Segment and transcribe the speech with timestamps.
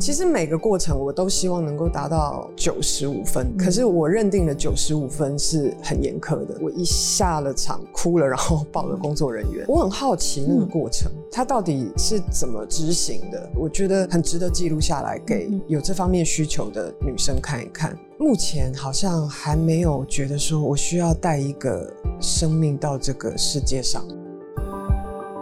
[0.00, 6.56] 其实每个过程我都希望能够达到九十五分，可是我认定的九十五分是很严苛的。
[6.62, 9.66] 我一下了场哭了，然后抱了工作人员。
[9.68, 13.50] 我很好奇那个过程，它到底是怎么执行的？
[13.54, 17.94] 我觉得很值得记录下来，给有这方面需求的女生看一看。
[18.18, 24.02] 目前好像还没有觉得说我需要带一个生命到这个世界上。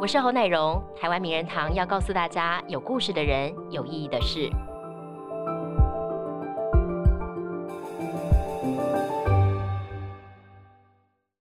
[0.01, 4.49] 我是侯乃荣，台湾名人堂要告诉大家：有故事的人，有意义的事。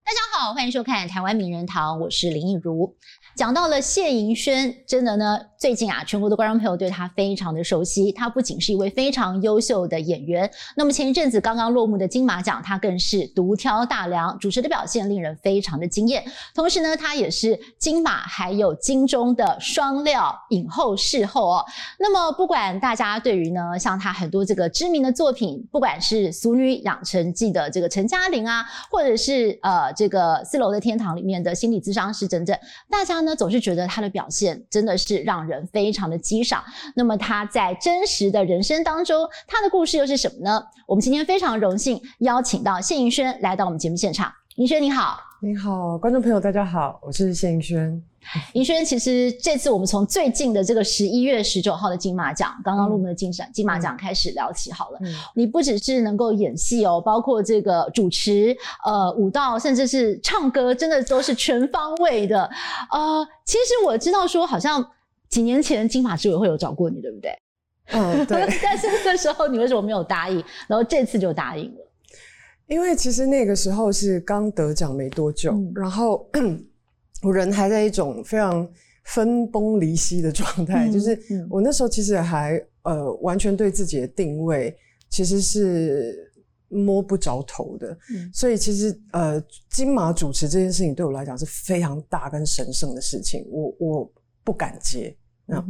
[0.03, 2.97] 大家好，欢迎收看台湾名人堂，我是林忆如。
[3.35, 8.11] 讲到了谢盈萱，真的呢，最近啊，全国的观众朋友对他非常的熟悉。
[8.11, 16.23] 他不仅是一位非常优秀的演员，那么前一阵子刚刚落幕的金马奖，他更是独挑大梁，主持的表现令人非常的惊艳。
[16.55, 21.65] 同时呢，他也是金马还有金钟的双料影后视后哦。
[21.99, 32.57] 那么不管大家对于呢，像他很多这个知名的作品，不管是《俗女养成记》的这个陈嘉玲啊，或者是呃这个四楼的天堂里面的心理咨商师等等，
[32.89, 33.17] 大家。
[33.21, 36.63] 呢，总是觉得他的表现真的是让人非常的激赏。
[36.95, 40.61] 那么他在真实的人生当中，他的故事又是什么呢？
[40.85, 44.31] 我们今天非常荣幸邀请到谢盈萱来到我们节目现场。
[44.57, 48.03] 盈萱你好，你好，观众朋友大家好，我是谢盈萱。
[48.53, 54.99] 盈萱，其实这次我们从最近的这个十一月十九号的金马奖，刚刚入门的金闪金马奖开始聊起好了。
[55.33, 58.53] 你不只是能够演戏哦，包括这个主持、
[58.83, 62.49] 呃舞蹈，甚至是唱歌，真的都是全方位的。
[62.91, 64.83] 呃，其实我知道说，好像
[65.29, 67.31] 几年前金马执委会有找过你，对不对？
[67.87, 68.47] 嗯， 对。
[68.61, 70.43] 但是那时候你为什么没有答应？
[70.67, 71.91] 然后这次就答应了？
[72.67, 76.29] 因为其实那个时候是刚得奖没多久，然后。
[77.23, 78.71] 我人还在一种非常
[79.05, 81.19] 分崩离析的状态，就是
[81.49, 84.77] 我那时候其实还呃完全对自己的定位
[85.09, 86.31] 其实是
[86.69, 87.97] 摸不着头的，
[88.31, 94.11] 所以其实呃金马主持这件事情对我来讲是非常大跟神圣的事情，我我
[94.47, 95.13] 不敢接。
[95.45, 95.65] 那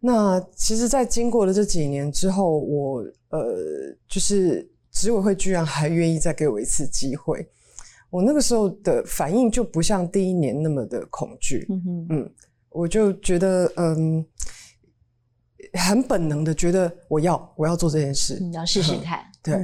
[0.00, 3.54] 那其实，在经过了这几年之后，我呃
[4.08, 7.48] 就是执委会居然还愿意再给我一次机会。
[8.10, 11.64] 我那个时候的反应就不像第一年那么的恐惧，
[12.08, 12.28] 嗯，
[12.70, 14.26] 我就觉得嗯，
[15.74, 18.98] 很本能的觉得我要我要做这件事，你要试试。
[18.98, 19.54] 看，对，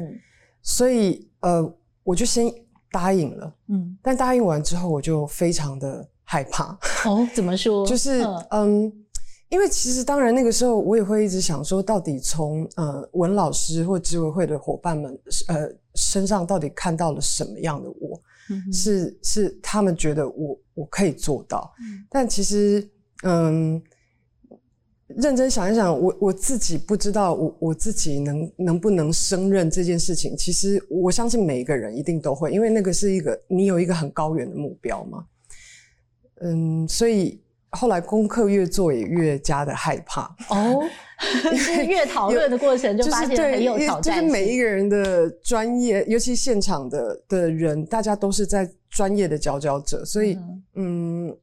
[0.62, 2.46] 所以呃，我就先
[2.92, 7.84] 答应了，嗯，但答应完之后我就非常的害怕，哦，怎么说？
[7.88, 8.92] 就是嗯，
[9.48, 18.20] 因为其实当然那个时候我也会一直想说，到底从呃文老师或执委会的伙伴们呃身上到底看到了什么样的我。
[18.72, 21.72] 是是，他们觉得我我可以做到，
[22.08, 22.88] 但其实，
[23.24, 23.82] 嗯，
[25.08, 30.36] 认真想一想，我我自己不知道我我自己能能不能胜任这件事情。
[30.36, 35.24] 其实我相信每一个人一定都会，因为那个是一个你有一个很高远的目标嘛。
[36.40, 40.82] 嗯，所以后来功课越做也越加的害怕哦。
[41.56, 44.20] 是越讨论的过程就发现很有挑战。
[44.20, 50.38] 就是每一个人的专业，尤其现场的的人，大家都是在专业的佼佼者，所以
[50.74, 51.34] 嗯，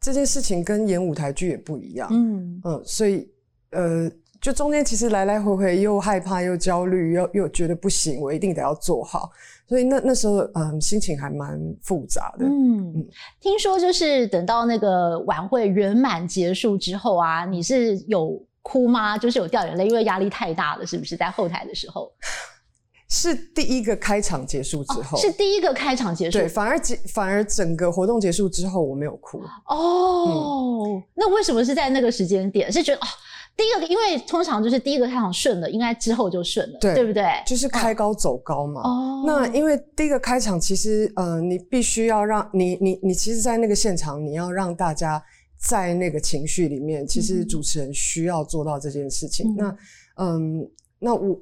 [0.00, 2.08] 这件事情跟演舞台剧也不一样。
[2.10, 3.30] 嗯嗯，所以
[3.70, 4.10] 呃，
[4.40, 9.30] 就中间其实来来回回又害怕又焦虑，又又觉得不行，我一定得要做好。
[9.70, 12.44] 所以那那时候嗯，心情还蛮复杂的。
[12.44, 12.92] 嗯，
[13.40, 18.38] 听说就是等到那个晚会圆满结束之后啊，你是有。
[18.62, 19.16] 哭吗？
[19.16, 21.16] 就是有掉眼泪，因为压力太大了，是不是？
[21.16, 22.12] 在后台的时候，
[23.08, 26.36] 是第一个开场结束之后，是第一个开场结束。
[26.38, 29.42] 对，反而结反而整个活动结束之后，我没有哭。
[29.66, 32.70] 哦，那为什么是在那个时间点？
[32.70, 33.08] 是觉得哦，
[33.56, 37.24] 第一个，因为通常就是第一个开场顺了，应该之后就顺了，对对不对？
[37.46, 38.82] 就是开高走高嘛。
[38.82, 45.22] 哦，那因为第一个开场，其实呃，你必须要让你你你，其实，在那个现场，你要让大家。
[45.62, 49.54] 在那个情绪里面，其实主持人需要做到这件事情。
[49.54, 49.76] 那，
[50.16, 50.66] 嗯，
[50.98, 51.38] 那我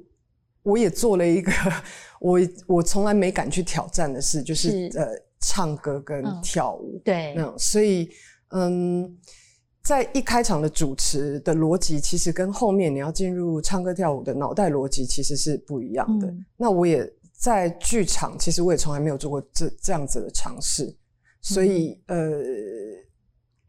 [0.64, 1.52] 我也做了一个
[2.20, 5.06] 我我从来没敢去挑战的事，就是呃，
[5.38, 7.00] 唱歌跟跳舞。
[7.04, 8.10] 对，那所以，
[8.48, 9.08] 嗯，
[9.88, 16.30] 在一开场的主持的逻辑，其实跟后面你要进入唱歌跳舞的脑袋逻辑其实是不一样的。
[16.58, 20.94] 那我也在剧场，其实我也从来没有做过这这样子的尝试，
[21.40, 22.42] 所以呃。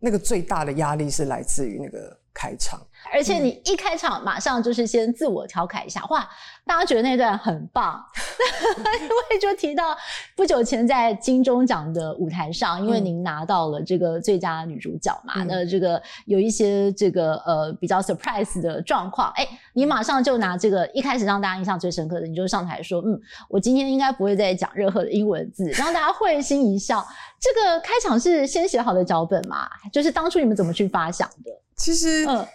[0.01, 2.80] 那个最大的压力是来自于那个开场，
[3.12, 6.28] 而且你一开场马上就是先自我调侃一下，哇，
[6.66, 8.04] 大家觉得那段很棒，
[9.01, 9.98] 因为就提到
[10.36, 27.06] 不久前在金钟奖的舞台上，因为您拿到了这个最佳女主角嘛，那这个有一些这个呃比较 surprise 的状况，哎，你马上就拿这个一开始让大家印象最深刻的，你就上台说，嗯，我今天应该不会再讲任何的英文字，让大家会心一笑。
[27.40, 29.68] 这个开场是先写好的脚本嘛？
[29.92, 31.51] 就是当初你们怎么去发想的？
[31.75, 32.46] 其实，嗯。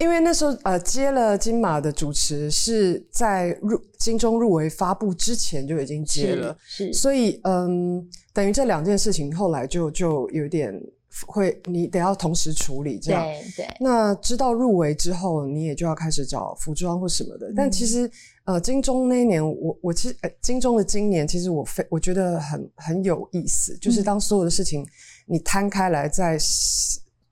[0.00, 10.74] 因为那时候呃接了金马的主持是在入金钟入围发布之前就已经接了，是，所以嗯等于这两件事情后来就就有点
[11.26, 13.76] 会你得要同时处理这样，对对。
[13.78, 17.52] 那知道入围之后，你也就要开始找服装或什么的。
[17.54, 18.10] 但其实
[18.44, 24.86] 呃金钟那一年，我我其实金钟的今年其实我非我觉得很很有意思，就是当所有的事情
[25.26, 26.38] 你摊开来在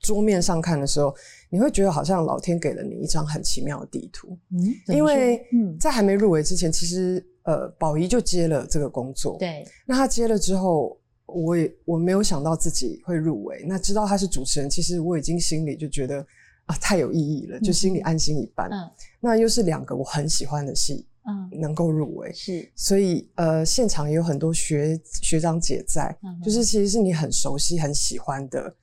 [0.08, 1.14] 桌面上看的时候。
[1.50, 5.42] 你会觉得好像老天给了你一张很奇妙的地图，嗯，因为
[5.80, 9.66] 在还没入围之前，其实呃，宝仪就接了这个工作，对。
[9.86, 13.64] 那他接了之后，我也我没有想到自己会入围。
[13.66, 16.20] 那知道他是主持人，其实我已经心里就觉得
[16.66, 18.68] 啊，太有意义了，就心里安心一半。
[18.70, 18.90] 嗯。
[19.18, 26.14] 那又是两个我很喜欢的戏，嗯，能够入围是，所以呃，现场也有很多学学长姐在，
[26.44, 28.76] 就是其实是你很熟悉、很喜欢的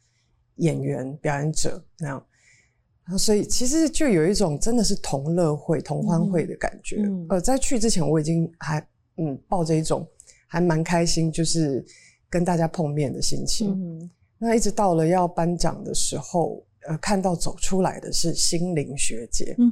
[0.56, 2.25] 演员、表演者那样。
[3.18, 7.04] 所以其实就有一种真的是同乐会、同欢会的感觉。
[7.30, 8.80] 呃，在去之前我已经还
[9.18, 10.07] 嗯抱着一种
[10.48, 11.86] 还蛮开心，就是
[12.30, 14.10] 跟大家碰面的心情。
[14.40, 19.72] 那一直到了要颁奖的时候，呃，看到走出来的是心灵学姐，嗯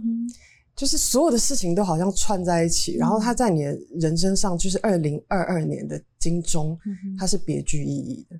[0.76, 2.98] 就是所有的事情都好像串在一起。
[2.98, 6.78] 然后他在你的人生上，就是二零二二年的金钟，
[7.18, 8.40] 它是别具意义的。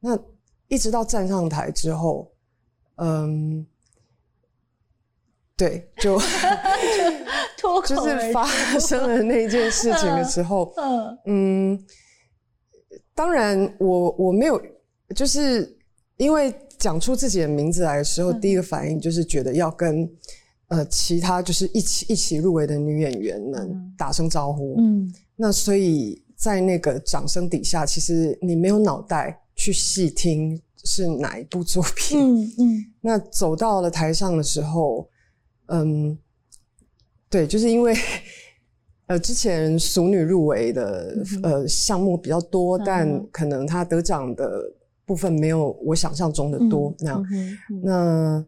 [0.00, 0.18] 那
[0.72, 2.32] 一直到站上台之后，
[2.96, 3.66] 嗯。
[5.54, 6.18] 对，就
[7.86, 8.44] 就是发
[8.80, 10.74] 生了那件事情的时候，
[11.26, 11.78] 嗯，
[13.14, 14.60] 当然我我没有，
[15.14, 15.78] 就是
[16.16, 20.10] 因为讲出自己的名字来的时候，第一个反应就是觉得要跟
[20.68, 35.08] 呃其他就是一起一起入围的女演员们打声招呼，嗯，那所以在那个掌声底下，其实你没有脑袋去细听是哪一部作品，嗯嗯，那走到了台上的时候。
[35.66, 36.18] 嗯，
[37.30, 37.94] 对，就是因为
[39.06, 44.60] 呃，之前熟女入围的呃项目比较多，但可能她得奖的
[45.06, 46.92] 部分没有我想象中的多。
[46.98, 47.24] 那样，
[47.84, 48.44] 那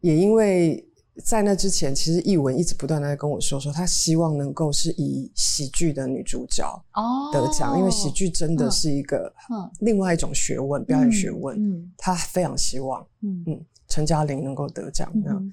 [0.00, 0.84] 也因为
[1.24, 9.32] 在那之前，其实译文一直不断的在跟我说，说他希望能够是以喜剧的女主角哦得奖，因为喜剧真的是一个
[9.80, 11.56] 另外一种学问，表演学问。
[11.56, 13.42] 嗯，他非常希望，嗯。
[13.46, 15.52] 嗯，陈嘉玲能够得奖那样。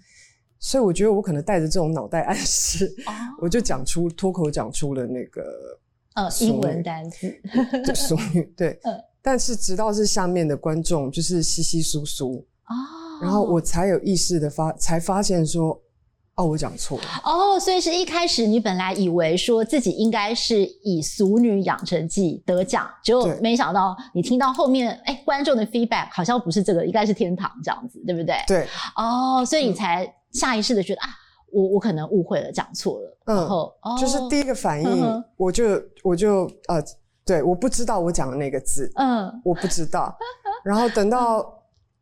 [0.59, 2.93] 所以我觉得我可能带着这种脑袋暗示，
[3.39, 5.43] 我就讲出脱口讲出了那个
[6.15, 7.33] 呃英文单词。
[7.85, 8.79] 的俗语，对，
[9.21, 12.73] 但是直到是下面的观众就是稀稀疏疏哦，
[13.21, 15.79] 然后我才有意识的发才发现说
[16.35, 28.35] 哦我讲错了哦，所以是一开始你本来以为说自己应该是以《俗女养成记》得奖，结果没想到你听到后面哎观众的 feedback 好像不是这个，应该是天堂这样子，对不对？
[28.47, 30.11] 对哦，所以你才。
[30.35, 31.07] 下意识的觉得啊，
[31.53, 36.83] 我我可能误会了，讲错了，然后就是第一个反应，我就我就呃，
[37.25, 40.13] 对，我不知道我讲的那个字，嗯，我不知道。
[40.65, 41.54] 然后等到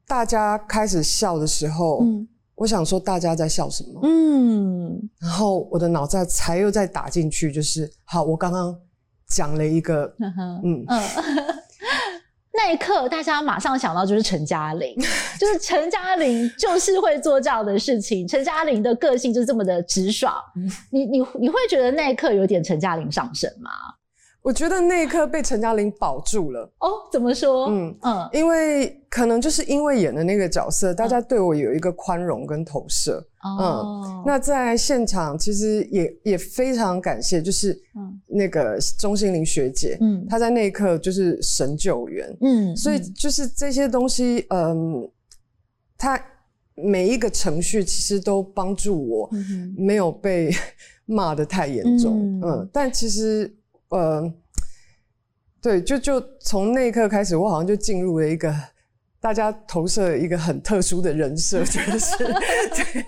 [0.07, 4.01] 大家开始笑的时候，嗯，我想说大家在笑什么？
[4.03, 8.75] 嗯，然后我的脑袋才又再打进去，就是好，我刚刚
[9.27, 10.13] 讲了一个，
[10.63, 10.85] 嗯。
[12.55, 14.95] 那一刻，大家马上想到就是陈嘉玲，
[15.39, 18.27] 就是陈嘉玲就是会做这样的事情。
[18.27, 20.31] 陈嘉玲的个性就是这么的直爽，
[20.91, 23.71] 你你你会觉得那一刻有点陈嘉玲上身吗？
[24.43, 26.69] 我觉得那一刻被陈嘉玲保住了。
[26.79, 27.67] 哦，怎么说？
[27.69, 33.25] 嗯嗯，因为可能就是因为演的那个角色，大家对我有一个宽容跟投射。
[33.41, 37.77] 哦，那在现场其实也也非常感谢，就是
[38.27, 42.37] 那个钟心凌学姐，嗯，她在那一刻就是神救援。
[42.41, 45.09] 嗯，所以就是这些东西，嗯，
[45.97, 46.21] 她
[46.75, 49.29] 每一个程序其实都帮助我，
[49.77, 50.51] 没有被
[51.05, 52.41] 骂的太严重。
[52.43, 53.49] 嗯，但其实。
[53.93, 54.33] 呃，
[55.61, 58.53] 对，就就从那一刻开始，我好像就进入了一个
[59.21, 62.23] 大家投射一个很特殊的人设，就是。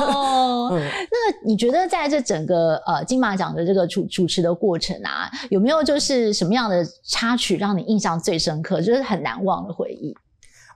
[0.00, 10.14] 哦，那你觉得在这整个呃金马奖的这个主主持的过程啊，有没有就是什么样的插曲让你印象最深刻，就是很难忘的回忆？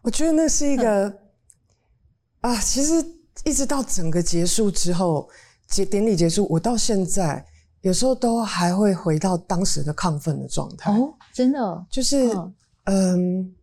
[0.02, 1.12] 我觉得那是一个
[2.40, 2.92] 啊，其实
[3.44, 5.28] 一直到整个结束之后，
[5.66, 7.44] 结典礼结束，我到现在
[7.84, 10.90] 有时候都还会回到当时的亢奋的状态。
[10.90, 12.34] 哦，真的，就是
[12.84, 13.54] 嗯，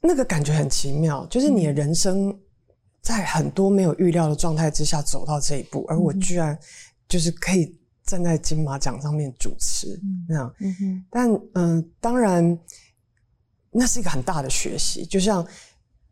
[0.00, 2.34] 那个感觉很奇妙，就是你的人生
[3.02, 6.58] 在很多没有预料的状态之下走到这一步，而我居然
[7.06, 7.76] 就是可以
[8.06, 10.54] 站在金马奖上面主持那样。
[10.60, 12.58] 嗯哼，但嗯，当然
[13.70, 15.46] 那是一个很大的学习，就像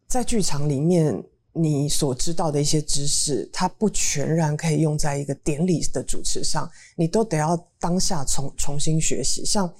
[0.06, 1.24] 在剧场里面。
[1.62, 9.44] 你所知道的一些知识，它不全然可以用在一个典礼的主持上，你都得要当下重重新学习。
[9.44, 9.72] 像，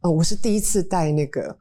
[0.00, 1.56] 呃，我是第一次带那个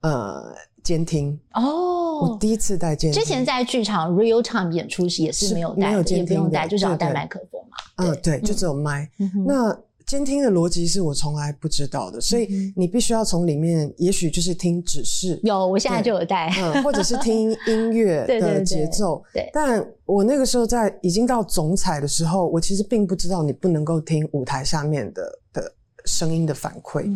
[0.00, 3.20] 呃监听哦，我第一次带监听。
[3.20, 7.76] 之前在剧场 real time 演出时也是没有带，也不用带，就是要带麦克风嘛。
[7.96, 9.10] 嗯，对，就只有麦。
[9.46, 9.78] 那
[10.10, 15.38] 监听的逻辑是我从来不知道的，所以你必须要从里面，也许就是听指示。
[15.44, 19.22] 有，我现在就有带，嗯，或者是听音乐 的节奏。
[19.32, 25.72] 对，但我那个时候在已经到总彩的时候，我其实并不知道你不能够听舞台下面的的
[26.06, 27.08] 声音的反馈，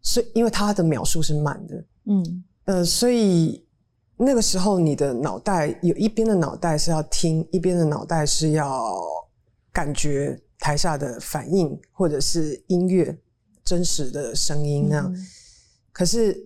[0.00, 3.66] 所以因为它的描述是慢的，嗯，呃，所以
[4.16, 8.94] 那个时候你的脑袋有一边的脑袋是要听，一边的脑袋是要
[9.72, 10.40] 感觉。
[10.62, 13.18] 台下的反应，或者是音乐
[13.64, 15.12] 真实的声音那样，
[15.90, 16.40] 可是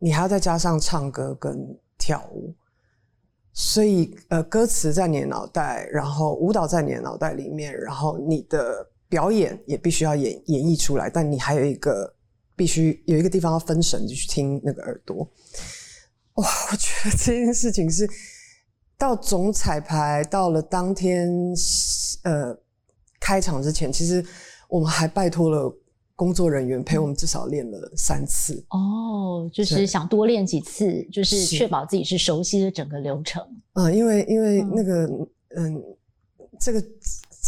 [0.00, 1.56] 你还要再加上唱歌跟
[1.96, 2.52] 跳舞，
[3.52, 12.12] 所以呃，歌词在你的脑袋，然后舞蹈在你的脑袋里面，然后你的表演也必须要演演绎出来，但你还有一个
[12.56, 15.18] 必须有一个地方要分神，就去听那个耳朵。
[16.34, 18.04] 哇，我觉得这件事情是
[18.98, 21.30] 到总彩排到了当天，
[22.24, 22.58] 呃。
[23.20, 24.24] 开场之前，其实
[24.68, 25.72] 我们还拜托了
[26.16, 28.64] 工作人员陪我们至少练了三次。
[28.70, 33.40] 哦，就是想多练几次，就是确保自己是熟悉的整个流程。
[33.74, 35.06] 嗯，因为因为那个
[35.56, 35.82] 嗯，
[36.58, 36.82] 这个。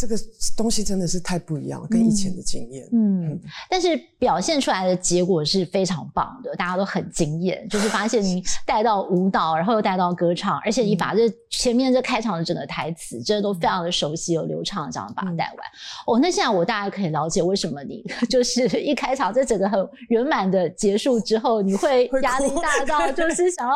[0.03, 0.17] 这个
[0.57, 2.85] 东西真的是太不一样，跟以前的经验。
[2.91, 7.65] 嗯，但是表现出来的结果是非常棒的，大家都很惊艳。
[7.69, 15.57] 就是发现你带到舞蹈，然后又带到歌唱，而且你把这前面这开场的整个台词，真的都非常的熟悉、又流畅，这样把它带完。
[16.05, 23.73] 哦，那现在我大概可以了解为什么你就是一开场，这整个很圆满的结束之后，你会 压力大到就是想要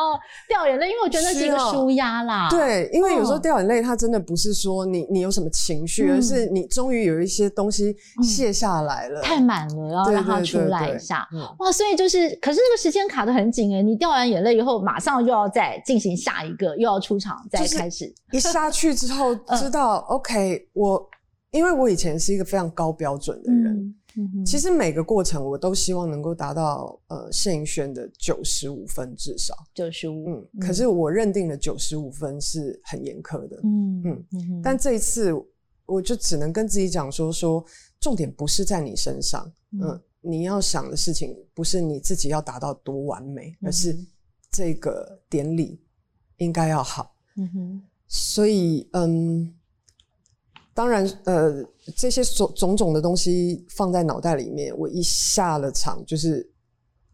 [0.49, 2.49] 掉眼泪，因为我觉得那是一个舒压啦。
[2.49, 6.16] 对，因为有时候掉眼泪，它真的不是说你你有什么情绪。
[6.17, 11.27] 而是你终于有一些东西卸下来了，太满了，要让它出来一下。
[11.59, 18.11] 哇，所以就是，可是那个时间卡的很紧哎，你掉完眼泪以后，马上又要再进行下一个，又要出场再开始。
[18.31, 21.09] 一下去之后， 知道 OK，我
[21.51, 23.93] 因为我以前是一个非常高标准的人。
[24.43, 35.31] 其实每个过程我都希望能够达到呃谢盈萱的九十五分至少九十五，嗯，可是我认定的九十五分是很严苛的，嗯嗯，但这一次。
[35.87, 37.63] 我就只能跟自己讲说说，
[37.99, 43.97] 重点不是在你身上，嗯，你要想的事情不是你自己要达到多完美，而是
[44.51, 45.81] 这个典礼
[46.37, 47.15] 应该要好。
[47.37, 49.53] 嗯哼，所以嗯，
[50.73, 51.63] 当然呃，
[51.95, 56.45] 这些种种种的东西放在脑袋里面，我一下了场就是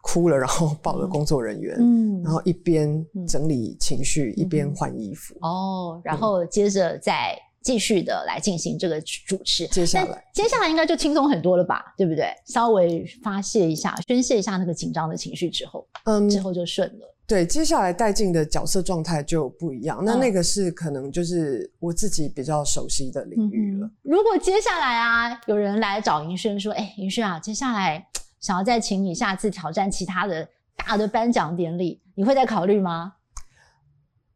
[0.01, 5.35] 哭了，然后抱了工作人员，嗯，然后一边整理情绪，一边换衣服。
[5.41, 7.37] 哦，然后接着再。
[7.63, 12.27] 继续的来进行这个主持，接下来接下来应该就轻松很多了吧，对不对？
[12.45, 17.15] 稍微发泄一下、宣泄一下那个紧张的情绪之后，嗯，之后就顺了。
[17.25, 20.03] 对，接下来带进的角色状态就不一样。
[20.03, 23.89] 那那个是可能就是我自己比较熟悉的领域了。
[24.01, 28.05] 如果接下来啊，有人来找银轩说：“哎，银轩啊，接下来
[28.41, 33.13] 想要再请你下次挑战其他的大的颁奖典礼，你会再考虑吗？”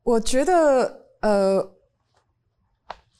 [0.04, 1.77] 我觉得，呃。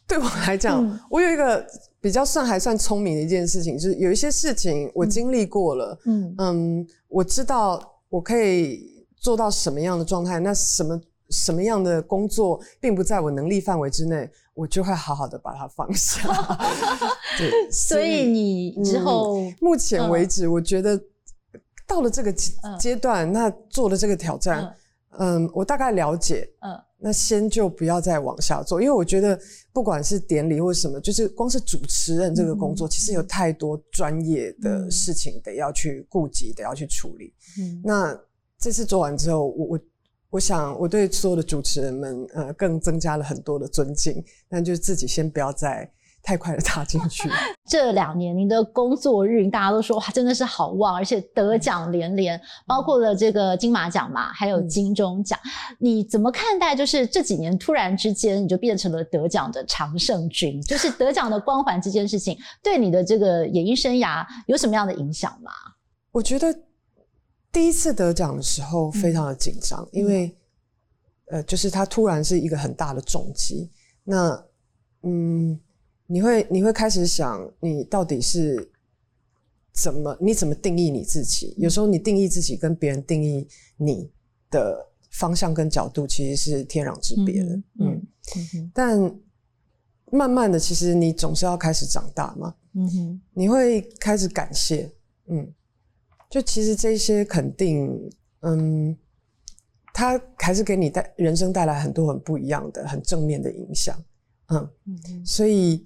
[0.08, 1.68] 对我来讲，我有一个
[2.00, 6.34] 比较算还算聪明的一件事情，就是有一些事情我经历过了，嗯。
[6.38, 16.22] 嗯，我知道我可以做到什么样的状态，那什么什么样的工作并不在我能力范围之内，我就会好好的把它放下。
[17.38, 20.98] 对，所以你之后目前为止，我觉得
[21.86, 22.34] 到了这个
[22.80, 24.74] 阶段，那做了这个挑战，
[25.20, 26.80] 嗯，我大概了解，嗯。
[27.00, 29.40] 那先就不要再往下做，因为我觉得
[29.72, 37.32] 不管是典礼或什么，就是光是主持人这个工作，其实有太多专业的事情得要去顾及，得要去处理。
[37.60, 38.20] 嗯，那
[38.60, 39.80] 这次做完之后，我我
[40.32, 44.24] 我想我对所有的主持人们，呃，更增加了很多的尊敬。
[44.50, 45.90] 但就自己先不要再
[46.28, 47.30] 太快的插进去。
[47.70, 55.40] 这两年您的工作日大家都说哇，真的是好旺，而且得奖连连，包括了这个金马奖嘛，还有金钟奖。
[55.80, 56.76] 你怎么看待？
[56.76, 65.50] 就是这几年突然之间你就变成了得奖的常胜军，就是得奖的光环这件事情，对你的这个演艺生涯有什么样的影响吗？
[66.12, 66.54] 我觉得
[67.54, 70.36] 第一次得奖的时候非常的紧张，因为
[71.32, 73.72] 呃，就是它突然是一个很大的重击。
[74.04, 74.44] 那
[75.04, 75.58] 嗯。
[76.10, 78.72] 你会你会开始想，你到底是
[79.74, 81.54] 怎么你怎么定义你自己？
[81.58, 83.46] 有时候你定义自己跟别人定义
[83.76, 84.10] 你
[84.50, 87.62] 的方向跟角度其实是天壤之别的。
[87.80, 88.02] 嗯，
[88.74, 88.98] 但
[90.10, 92.56] 慢慢的，其实你总是要开始长大嘛。
[92.74, 94.90] 嗯哼，你会开始感谢。
[95.28, 95.54] 嗯，
[96.30, 98.10] 就其实这些肯定，
[98.44, 98.98] 嗯，
[99.94, 104.02] 它还是给你带人生带来很多很不一样的、很正面的影响。
[104.48, 104.70] 嗯，
[105.26, 105.86] 所以。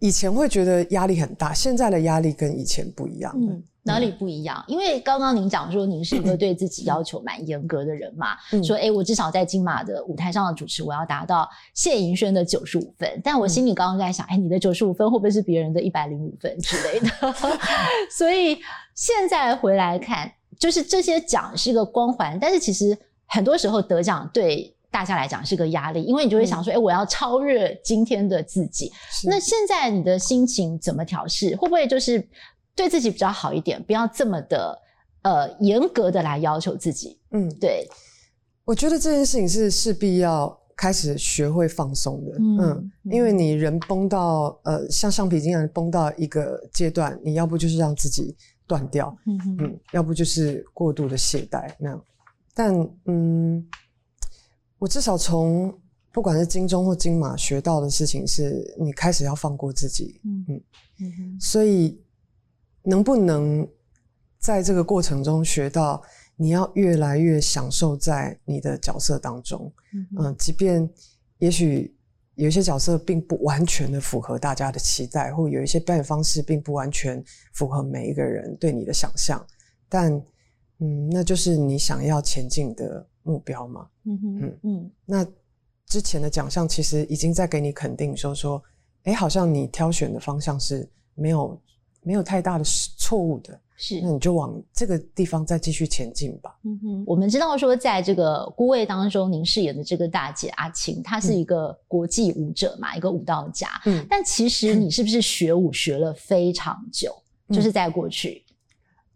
[0.00, 3.34] 以前会觉得压力很大，现在的压力跟以前不一样。
[3.36, 4.64] 嗯，哪里不一样？
[4.68, 13.20] 因为刚刚您讲说您是一个对自己要求蛮严格的人嘛，说哎，我至少在金马的舞台上的主持，我要达到谢盈萱的九十五分。
[13.24, 17.08] 但我心里刚刚在想，哎，你的九十五分会不会是别人的一百零五分之类的？
[18.08, 18.58] 所以
[18.94, 24.72] 现在回来看，就是这些奖是一个光环，但是其实很多时候得奖对。
[24.90, 28.90] 大家来讲是个压力，因为你就会想说，哎，我要超越今天的自己。
[29.24, 31.54] 那现在你的心情怎么调试？
[31.56, 32.26] 会不会就是
[32.74, 34.78] 对自己比较好一点，不要这么的
[35.22, 37.20] 呃严格的来要求自己？
[37.32, 37.86] 嗯，对。
[38.64, 42.32] 我觉得这件事情是势必要开始学会放松的。
[42.38, 48.34] 嗯，因为你人崩到呃像橡皮筋一样崩到一个阶段，你要不就是让自己
[48.66, 52.04] 断掉，嗯嗯，要不就是过度的懈怠那样。
[52.54, 53.68] 但嗯。
[54.78, 55.76] 我至少从
[56.12, 60.20] 不管是金钟或金马学到的事情，是你开始要放过自己。
[60.24, 60.60] 嗯
[61.00, 62.00] 嗯，所以
[62.82, 63.68] 能不能
[64.38, 66.02] 在这个过程中学到，
[66.36, 69.72] 你要越来越享受在你的角色当中。
[70.18, 70.88] 嗯，即便
[71.38, 71.94] 也许
[72.36, 79.44] 有一些角色并不完全的符合大家的期待，或有一些表演方式并不完全符合每一个人对你的想象，
[79.88, 80.12] 但
[80.78, 83.06] 嗯，那就是你想要前进的。
[83.28, 84.58] 目标嘛，嗯嗯。
[84.62, 85.26] 嗯，那
[85.86, 88.62] 之前的奖项其实已经在给你肯定，说说，
[89.04, 91.60] 哎，好像你挑选的方向是没有
[92.02, 92.64] 没有太大的
[92.96, 96.58] 错误的，是，那你就往这个地方再继续前进吧。
[96.64, 103.68] 嗯哼，我们知道说，在这个《孤味》当中，您饰演的这个大姐阿青，她是一个国际舞者嘛，一个舞蹈家。
[103.86, 107.14] 嗯，但其实你是不是学舞学了非常久？
[107.50, 108.44] 就是在过去，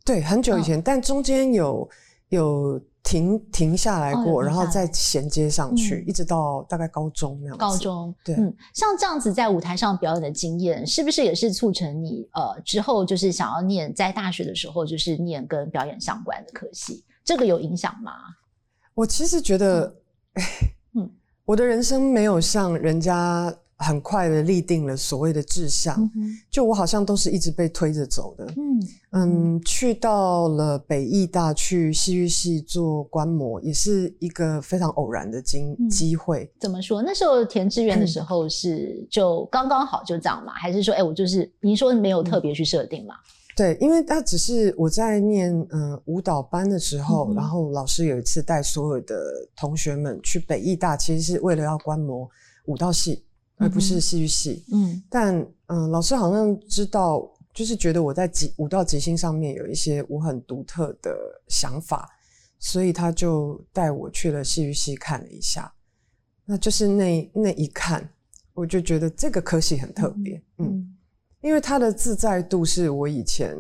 [0.07, 1.87] 对，很久以前，但中间有
[2.37, 2.81] 有。
[3.05, 7.59] 停停下来过，然后再衔接上去，一直到大概高中那样。
[7.59, 17.05] 高中对，嗯，像这样子在舞台上表演的经验，是不是也是促成你呃之后就是想要念在大学的时候就是念跟表演相关的科系？
[17.25, 18.13] 这个有影响吗？
[18.95, 19.93] 我其实觉得，
[20.95, 21.11] 嗯，
[21.45, 23.53] 我的人生没有像人家。
[23.83, 28.47] 很快的立定了所谓的志向，嗯就我好像都是一直被推着走的。
[28.57, 36.51] 嗯嗯，去到了北艺大去戏剧系做观摩，也是一个非常偶然的机机会。
[36.59, 37.03] 怎么说？
[37.03, 40.53] 那时候填志愿的时候是就刚刚好就这样嘛？
[40.55, 43.17] 还是说，哎，我就是您说没有特别去设定嘛？
[43.55, 49.15] 对，因为他只是我在念嗯舞蹈班的时候，然后老师有一次带所有的
[49.55, 52.27] 同学们去北艺大，其实是为了要观摩
[52.65, 53.23] 舞蹈系。
[53.63, 61.17] 而不是戏剧系，嗯，但嗯，老师好像知道，就是觉得我在即舞蹈即兴上面有一些我很独特的
[61.49, 62.09] 想法，
[62.59, 65.73] 所以他就带我去了戏剧系看了一下。
[66.45, 68.07] 那就是那那一看，
[68.53, 70.97] 我就觉得这个科系很特别，嗯，
[71.41, 73.57] 因为他的自在度是我以前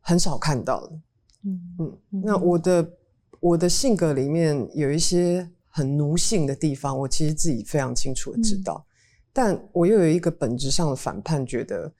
[0.00, 1.00] 很少看到的，
[1.44, 1.60] 嗯。
[1.78, 1.98] 嗯。
[2.22, 2.92] 那我的
[3.40, 8.84] 我的性格里面有一些很奴性的地方，我其实自己非常清楚的知道。
[9.32, 11.92] 但我又有一个本质上的反叛，觉得，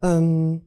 [0.00, 0.60] 嗯，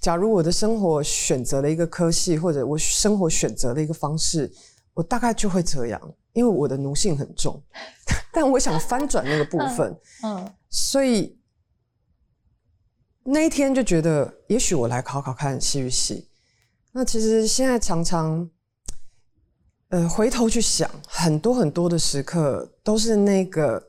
[0.00, 4.48] 假如我的生活选择了一个科系，或者我生活选择了一个方式，
[4.94, 6.00] 我大概就会这样，
[6.34, 7.60] 因为我的奴性很重。
[8.32, 11.36] 但我想翻转那个部分， 嗯，所以
[13.24, 16.28] 那一天就觉得，也许我来考考看戏剧系。
[16.92, 18.48] 那其实现在常常，
[19.88, 23.88] 呃，回头去想，很多很多的时刻都是那个。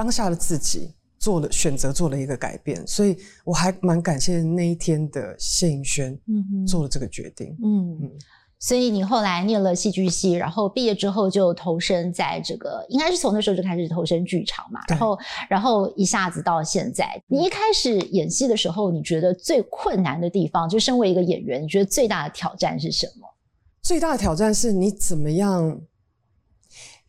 [0.00, 8.10] 当下的自己做了选择，做了一个改变，所以我还蛮感谢那一天的谢颖轩，嗯，做了这个决定，嗯嗯。
[8.58, 14.80] 所以你后来念了戏剧系，然后毕业之后就投身在这个，应该是从那时候就开始投身剧场嘛。
[14.88, 15.18] 然后，
[15.50, 23.28] 然后一下子到现在，你一开始演戏的时候，你觉得最困难的地方，就身为一个演员，你觉得最大的挑战是什么？
[23.82, 25.78] 最大的挑战是你怎么样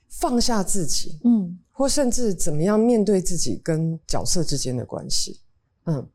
[0.10, 5.40] 放下自己，嗯，或甚至怎么样面对自己跟角色之间的关系，
[5.86, 6.08] 嗯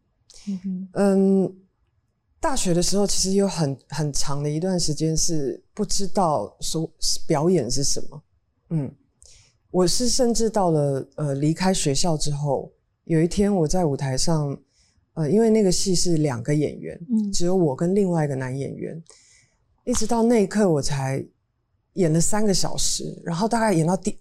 [0.93, 1.57] 嗯。
[2.39, 6.89] 大学的时候，其实有很很长的一段时间是不知道说
[7.27, 8.23] 表演是什么。
[8.71, 8.95] 嗯，
[9.73, 14.57] 我是甚至到了呃离开学校之后，有一天我在舞台上，
[15.15, 19.03] 呃，因为那个戏是两个演员，嗯，只有我跟另外一个男演员，
[19.85, 21.27] 一直到那一刻我才
[21.95, 24.17] 演了三个小时，然后大概演到第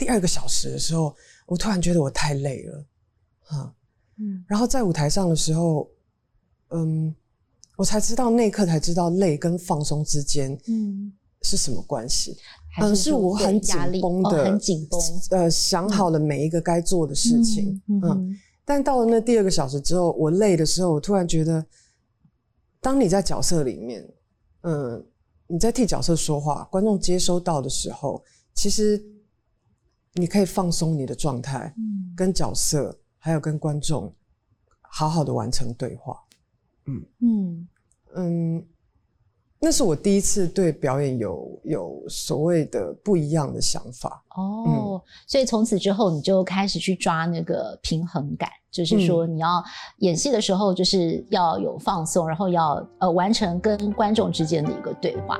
[0.00, 1.14] 第二个小时的时候，
[1.46, 2.86] 我突然觉得我太累了，
[3.42, 3.74] 哈，
[4.18, 5.88] 嗯，然后在舞台上的时候，
[6.70, 7.14] 嗯。
[7.76, 11.10] 我才知道那一刻才知道累跟放松之间，嗯，
[11.40, 12.36] 是什么关系？
[12.78, 15.00] 嗯，是我很紧绷的，很紧绷。
[15.30, 18.36] 呃，想好了每一个该做的事情，嗯，
[18.66, 21.64] 但到了那第二个小时之后，我累的时候，我突然觉得，
[22.82, 24.06] 当你在角色里面，
[24.64, 25.02] 嗯，
[25.46, 29.02] 你在替角色说话，观众接收到的时候，其实
[30.14, 34.12] 你可以放松你的状态，嗯，跟角色还有跟观众
[34.80, 36.16] 好好的完成对话。
[36.86, 37.06] 嗯。
[37.20, 37.68] 嗯。
[38.16, 38.66] 嗯，
[39.60, 44.20] 那是我第一次对表演有有所谓的不一样的想法。
[44.34, 49.62] 哦，所以从此之后你就开始去抓那个平衡感，就是说你要
[49.98, 55.38] 演戏的时候就是要有放松，然后要呃完成跟观众之间的一个对话。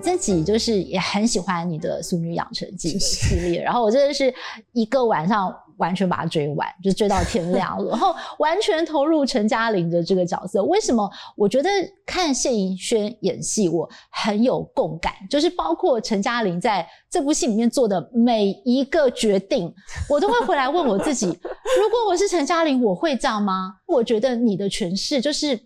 [0.00, 4.34] 自己就是也很喜欢你的《淑女养成记》系列，然后我真的是
[4.72, 5.54] 一个晚上。
[5.80, 10.62] 完全把它追完，就追到天亮了， 然后完全投入陈嘉玲的这个角色。
[10.64, 11.10] 为什么？
[11.34, 11.70] 我觉得
[12.04, 19.72] 看谢盈萱演戏，我很有共感，就是包括陈嘉玲在这部戏里面做的每一个决定，
[20.06, 23.76] 我都会回来问我自己：如果我是陈嘉玲，我会这样吗？
[23.88, 25.58] 我觉得你的诠释就是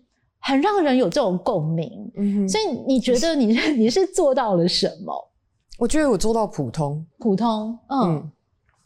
[0.45, 1.89] 很让人有这种共鸣。
[2.15, 5.13] 嗯，所以你觉得你 你是做到了什么？
[5.77, 8.31] 我觉得我做到普通，普通，嗯。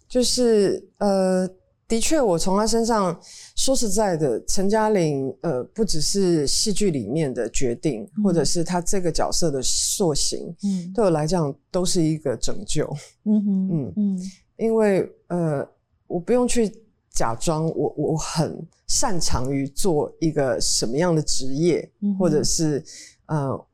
[0.08, 1.48] 就是呃，
[1.88, 3.16] 的确，我从他身上
[3.56, 12.92] 说实在的，陈嘉玲呃，不只是戏剧里面的决定，或者是他这个角色的塑形，嗯，对我来讲都是一个拯救，
[13.26, 13.94] 嗯哼，嗯。
[13.98, 14.20] 嗯，
[14.58, 15.64] 因为呃，
[16.08, 16.68] 我不用去
[17.12, 22.84] 假装我我很擅长于做一个什么样的职业，或者是
[23.26, 23.66] 呃。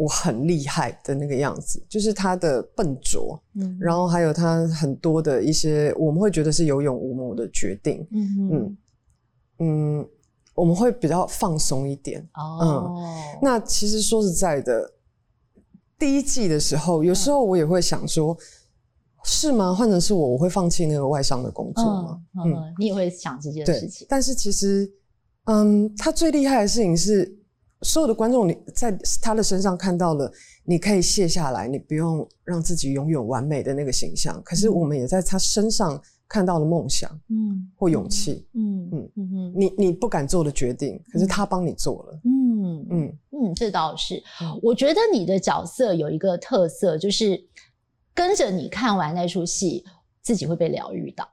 [0.00, 8.76] 我很厉害的那个样子，就是他的笨拙，嗯，然后还有他很多的一些我们会觉得是有勇无谋的决定，嗯嗯
[9.58, 10.08] 嗯，
[10.54, 12.96] 我们会比较放松一点哦。
[13.42, 14.88] 那其实说实在的，
[15.98, 18.38] 第一季的时候，有时候我也会想说，
[19.24, 19.74] 是吗？
[19.74, 22.20] 换成是我，我会放弃那个外商的工作吗？
[22.44, 24.06] 嗯，你也会想这件事情。
[24.08, 24.90] 但是其实，
[25.44, 27.36] 嗯，他最厉害的事情是。
[27.82, 28.90] 所有的观众，你在
[29.22, 30.28] 他的身上看到了，
[30.64, 34.42] 你可以卸下来，你不用让自己永远完美的那个形象。
[34.44, 44.20] 可是我们也在他身上看到了梦想，嗯，或勇气，嗯嗯嗯你你不敢做的决定，可是他帮你做了，嗯嗯嗯，这倒是。
[44.60, 47.40] 我觉得你的角色有一个特色，就是
[48.18, 49.84] 跟着你看完那出戏，
[50.20, 51.24] 自己会被疗愈到。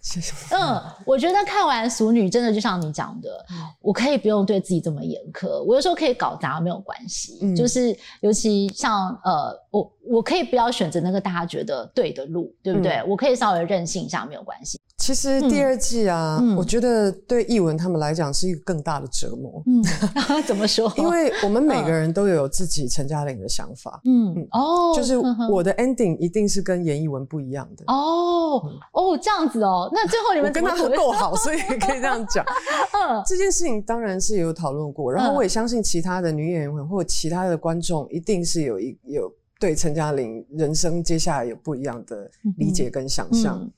[0.00, 3.44] 谢谢嗯，我觉得看完《俗女》真的就像你讲的，
[3.82, 7.54] 我可以不用对自己这么严苛，我有时候可以搞砸没有关系。
[7.54, 13.02] 就是尤其像呃，我我可以不要选择那个大家觉得对的路，对不对？
[13.06, 14.77] 我可以稍微任性一下没有关系。
[15.08, 19.62] 其实第二季啊，我觉得对译文他们来讲是一个更大的折磨。
[19.64, 19.82] 嗯，
[20.44, 20.92] 怎么说？
[20.98, 23.98] 因为我们每个人都有自己陈嘉玲的想法。
[24.04, 25.16] 嗯哦，就是
[25.50, 27.84] 我的 ending 一定是跟严艺文不一样的。
[27.86, 29.88] 哦哦，这样子哦。
[29.94, 32.44] 那最后你们跟他够好，所以可以这样讲。
[32.92, 43.58] 嗯，这件事情当然是有讨论过，然后我也相信其他的女演员或其他的观众一定是有一有对陈嘉玲人生接下来有不一样的理解跟想象。
[43.58, 43.72] 嗯，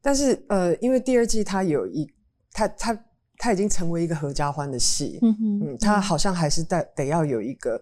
[0.00, 2.06] 但是呃，因为第二季它有一，
[2.52, 3.04] 它它
[3.36, 7.80] 它已经成为一个合家欢的戏，嗯嗯，它好像还是得得要有一个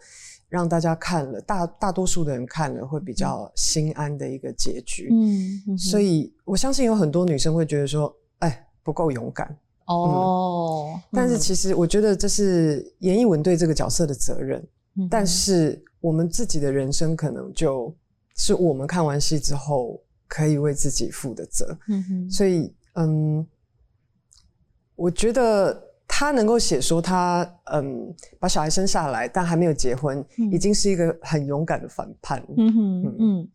[0.49, 9.57] 让大家看了大大多数的人看了会比较心安的一个结局，嗯，所以我相信有很多女生会觉得说，哎，不够勇敢。
[9.87, 14.67] 哦，但是其实我觉得这是严艺文对这个角色的责任，
[15.11, 17.95] 但是我们自己的人生可能就
[18.35, 20.03] 是我们看完戏之后。
[20.29, 23.47] 可以为自己负的责，嗯哼，所以嗯，
[24.95, 32.45] 我觉得他能够写说他嗯把小孩生下来，但还没有结婚，已经是一个很勇敢的反叛。
[32.57, 33.49] 嗯哼嗯，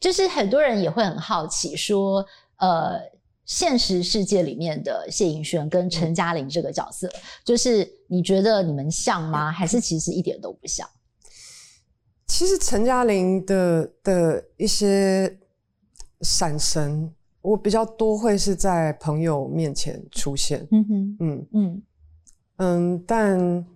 [0.00, 2.24] 就是很多人也会很好奇说，
[2.58, 3.00] 呃，
[3.44, 7.08] 现实世界里面的谢盈萱跟陈嘉玲这个角色，
[7.44, 9.50] 就是你觉得你们像吗？
[9.52, 10.88] 还是其实一点都不像？
[12.26, 15.38] 其实陈嘉玲的的一些
[16.20, 17.12] 闪神。
[17.42, 21.82] 我比较多会是在朋友面前出现，嗯哼，嗯嗯
[22.56, 23.66] 嗯，但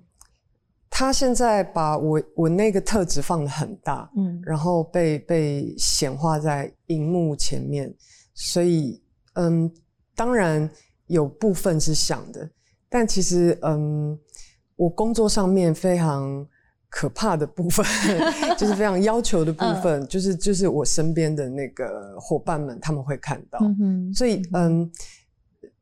[0.90, 7.94] 他现在把我我那个特质放的很大，嗯，然后被被显化在荧幕前面，
[8.34, 9.00] 所以
[9.34, 9.72] 嗯，
[10.16, 10.68] 当然
[11.06, 12.50] 有部分是想的，
[12.88, 14.18] 但其实嗯，
[14.74, 16.44] 我工作上面非常。
[16.90, 17.86] 可怕的部分
[18.58, 23.58] 就是非常要求的部分，就是就是我身边的那个伙伴们他们会看到，
[24.12, 24.90] 所以嗯，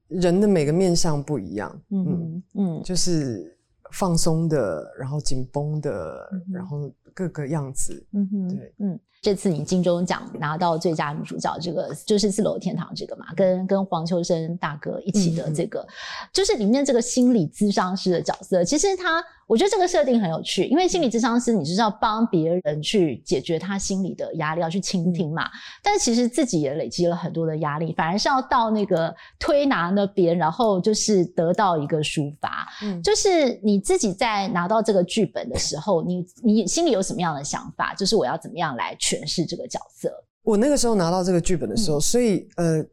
[0.09, 3.57] 人的每个面相不一样，嗯嗯，就是
[3.93, 9.01] 放松的，然后紧绷的，然后各个样子，嗯哼，对，嗯。
[9.21, 15.87] 这次你金钟奖拿到最佳女主角，这个就是《四楼天堂》这个嘛，跟跟黄秋生大哥一起的这个，
[16.33, 18.63] 就是里面这个心理咨商师的角色。
[18.63, 25.49] 其实他，我觉得这个设定很有趣，因为心理咨商师你就是要帮别人去解决他心理的压力，要去倾听嘛。
[25.83, 32.69] 但是其实自己也累积了很多的压力，反而是要到那个推拿那边，然后就是得到一个抒发。
[32.83, 37.95] 嗯，就是你自己在拿到这个剧本的时候，你你心里有什么样的想法？
[37.95, 40.13] 就是我要怎么样来诠释这个角色。
[40.43, 42.85] 我那个时候拿到这个剧本的时候，所以呃，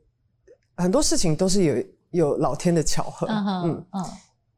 [0.75, 3.27] 很多事情都是有有老天的巧合。
[3.27, 4.05] 嗯嗯，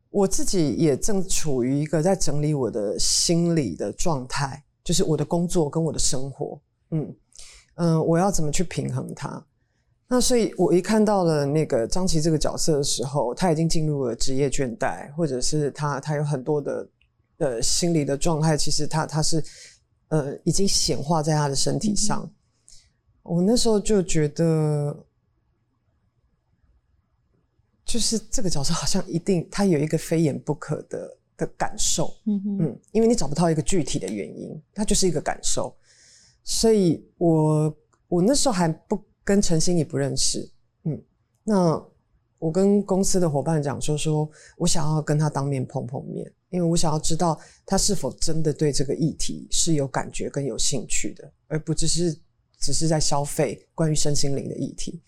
[0.09, 6.59] 我自己也正处于一个在整理我的心理的状态，就是我的工作跟我的生活。
[6.91, 7.15] 嗯
[7.75, 9.45] 嗯，我要怎么去平衡它？
[10.07, 16.89] 那所以我一看到了那个张琪这个角色的时候，他已经进入了职业倦怠，或者是他他有很多的
[17.37, 19.43] 呃心理的状态，其实他他是。
[20.09, 22.29] 呃，已经显化在他的身体上。
[23.23, 25.05] 我那时候就觉得，
[27.83, 32.15] 就是这个角色好像一定他有一个非演不可的的感受。
[32.25, 35.75] 嗯嗯，因为你找不到一个具体的原因，它就是一个感受。
[36.43, 40.49] 所以我我那时候还不跟陈心怡不认识。
[40.83, 41.03] 嗯，
[41.43, 41.85] 那
[42.39, 46.31] 我跟公司的伙伴讲说，说我想要跟他当面碰碰面。
[46.49, 52.17] 因为我想要知道他是否真的对这个议题是有感觉跟有兴趣的，而不只是
[52.57, 55.01] 只是在消费关于身心灵的议题。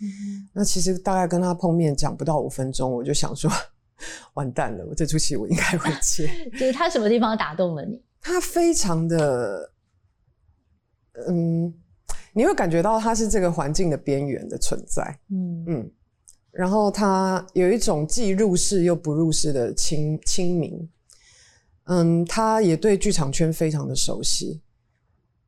[0.54, 3.49] 那其实大概跟他碰面讲不到五分钟，我就想说，
[4.34, 6.30] 完蛋了，我这出戏我应该会接。
[6.52, 8.04] 就是他什么地方打动了你？
[8.19, 9.71] 他非常的，
[11.25, 11.73] 嗯，
[12.34, 15.17] 你会感觉到他是这个环境的边缘的存在。
[15.30, 15.91] 嗯嗯，
[16.52, 20.89] 然后他有一种既入世又不入世的清清明。
[21.91, 24.62] 嗯，他也对剧场圈非常的熟悉。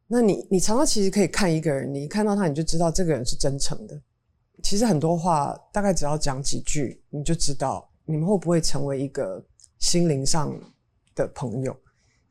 [0.07, 4.01] 那你，你常常其实可以看一个人，你看到他，你就知道这个人是真诚的。
[4.63, 9.43] 其实很多话，大概只要讲几句，你就知道你们会不会成为一个
[9.77, 10.51] 心灵上
[11.13, 11.77] 的朋友。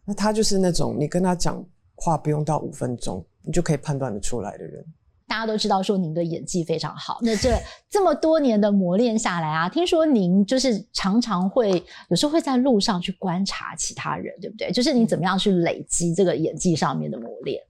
[0.05, 4.85] 那他就是那种你跟他讲话不用到五分钟，你就可以判断得出来的人。
[5.30, 7.56] 大家都知道说您的演技非常好，那这
[7.88, 14.72] 这么多年的磨练下来啊，听说您就是常常会有时候会在路上去观察其他人，对不对？
[14.72, 17.62] 就是你怎么样去累积这个演技上面的磨练，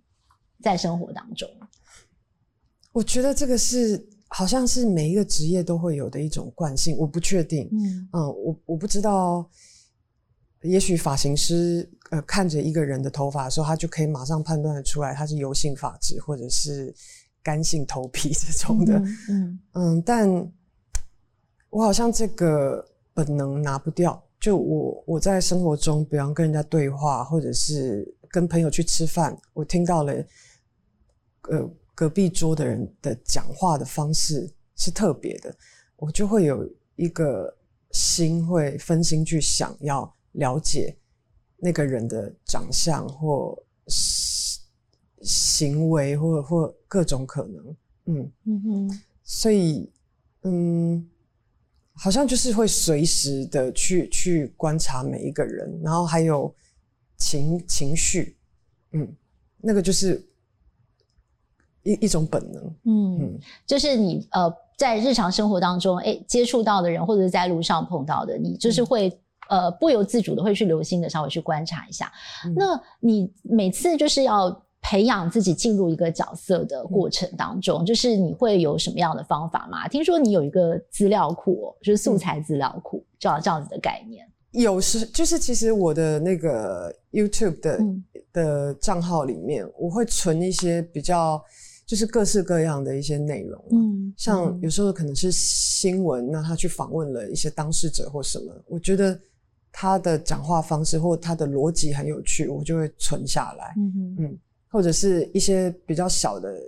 [0.63, 1.47] 在生活当中，
[2.93, 9.47] 我觉得这个是好像是每一个职业都会有的一种惯性，我不确定，嗯嗯，我我不知道，
[10.63, 16.95] 也许发型师呃看着一个人的头发的时候，他就可以马上判断的出来他是油性发质或者是。
[17.43, 18.99] 干性头皮 这种的，
[19.29, 20.29] 嗯嗯，但
[21.71, 24.23] 我好像这个本能拿不掉。
[24.39, 30.13] 就我我在生活中，比方跟人家对话，或者是跟朋友去吃饭，我听到了，
[31.51, 35.55] 呃，隔壁桌的人的讲话的方式是特别的，
[35.97, 37.55] 我就会有一个
[37.91, 40.97] 心会分心去想要了解
[41.59, 43.57] 那个人的长相或。
[45.23, 49.91] 行为或或各种可能，嗯嗯哼，所以
[50.45, 51.07] 嗯，
[51.93, 56.55] 好像就是会随时的去去观察每一个人，然后还有
[57.19, 58.35] 情情绪，
[58.93, 59.07] 嗯，
[59.59, 60.27] 那个就是
[61.83, 69.13] 一一种本能，嗯，就是你呃在日常生活当中，哎，接触到的人或者是在路上碰到的，你就是会
[69.51, 72.11] 呃不由自主的会去留心的稍微去观察一下。
[72.57, 74.65] 那你每次就是要。
[74.83, 79.87] 培养自己进入一个角色的过程当中，就是你会有什么样的方法吗？
[79.89, 84.27] 听说你有一个资料库，就是素材资料库，这样这样子的概念。
[84.53, 87.81] 有时就是其实我的那个 YouTube 的
[88.33, 91.41] 的账号里面，我会存一些比较
[91.87, 93.65] 就是各式各样的一些内容。
[93.71, 99.17] 嗯，像有时候可能是新闻，那他去访问了一些当事者或什么，我觉得
[99.71, 103.73] 他的讲话方式或他的逻辑很有趣，我就会存下来。
[103.77, 104.39] 嗯嗯，
[104.71, 106.59] 或者是一些比较小的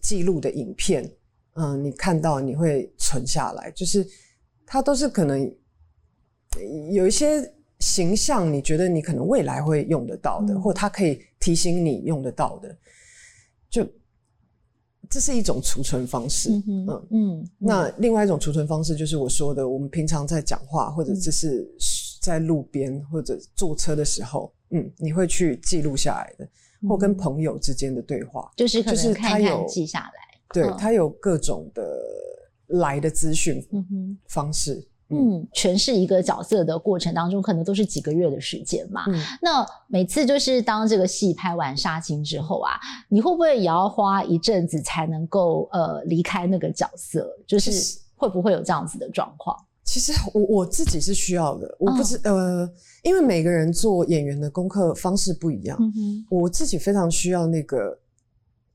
[0.00, 1.10] 记录的影片，
[1.54, 4.06] 嗯，你看到你会存下来，就是
[4.64, 5.54] 它都是可能。
[6.90, 12.76] 有一些形象，你觉得你可能未来会用得到的，或它可以提醒你用得到的，
[13.68, 13.86] 就
[15.10, 16.50] 这是一种储存方式。
[16.66, 17.48] 嗯嗯。
[17.58, 21.70] 那另外一种储存方式，就是我说的，我们平常在讲话，或者这是
[22.22, 26.48] 在路边或者坐车的时候，嗯，你会去记录下来的，
[26.86, 30.12] 或跟朋友之间的对话，就是就是看看记下来。
[30.52, 31.82] 对，他有各种的
[32.66, 33.64] 来的资讯
[34.26, 34.86] 方式。
[35.10, 39.06] 嗯，诠释一个角色的过程当中，可能都是几个月的时间嘛。
[39.40, 42.72] 那每次就是当这个戏拍完杀青之后啊，
[43.08, 47.26] 你会不会也要花一阵子才能够呃离开那个角色？
[47.46, 49.56] 就是会不会有这样子的状况？
[49.88, 52.70] 其实我我自己是需要的，我不知呃，
[53.02, 55.78] 因为每个人做演员的功课方式不一样。
[55.80, 57.98] 嗯我自己非常需要那个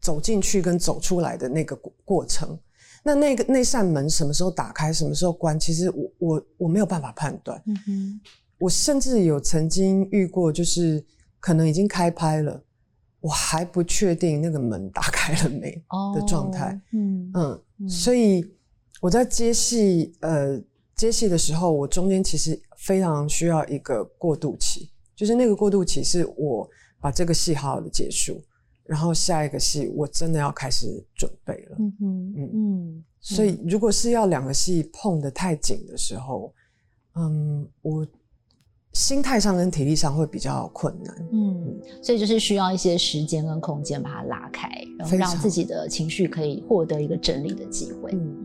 [0.02, 2.58] 走进去跟走出来的那个过过程。
[3.04, 5.60] 那那个那扇门什么时候打开，什么时候关？
[5.60, 7.62] 其实我我我没有办法判断。
[7.68, 8.22] 嗯哼，
[8.58, 11.06] 我甚至有曾经遇过，就是
[11.40, 12.60] 可能已经开拍了，
[13.20, 15.80] 我还不确定那个门打开了没
[16.16, 16.82] 的状态。
[16.92, 18.44] 嗯嗯，所以
[19.00, 20.60] 我在接戏呃
[20.96, 26.70] 接戏的时候，我中间其实非常需要一个过渡期，就是那个过渡期是我
[27.02, 28.42] 把这个戏好好的结束。
[28.86, 31.78] 然后下一个戏，我真的要开始准备了。
[31.80, 31.96] 嗯
[32.36, 36.54] 嗯嗯，所以如果是要两个戏碰的太紧的时候，
[37.16, 38.06] 嗯，我
[38.92, 41.16] 心态上跟体力上会比较困难。
[41.32, 44.68] 嗯，所以就是需要一些时间跟空间把它拉开，
[45.00, 48.12] 然后让自己的情绪可以获得一个整理的机会。
[48.12, 48.43] 嗯。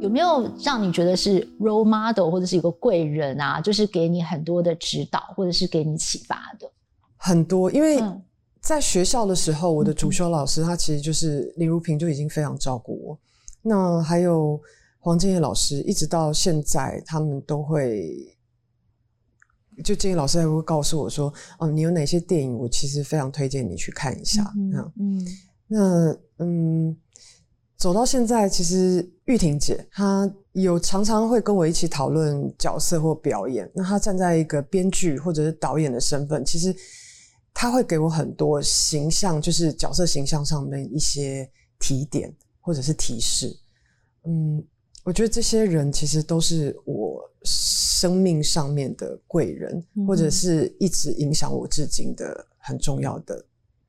[0.00, 3.60] 有没有让你觉得是 role model 或者是一个贵人啊？
[3.60, 6.70] 就是给你很多的指导，或者是给你启发的？
[7.16, 8.02] 很多，因为
[8.60, 13.18] 在学校的时候，我的主修老师他其实就是李如平，就已经非常照顾我。
[13.62, 14.60] 那还有
[14.98, 18.36] 黄建业老师，一直到现在，他们都会
[19.84, 25.26] 就建业老师还会告诉我说：“哦，你有哪些电影，我其实非常推荐你去看一下。”嗯嗯，
[25.68, 26.96] 那嗯。
[27.80, 33.68] 走到现在，其实玉婷姐她有常常会跟我一起讨论角色或表演。
[33.74, 36.76] 那她站在一个编剧或者是导演的身份，其实
[37.54, 43.58] 她会给我很多形象，就是角色形象上面一些提点或者是提示。
[44.24, 44.62] 嗯，
[45.02, 53.42] 我觉得这些人其实都是我生命上面的贵人，或者是一直影响我至今的很重要的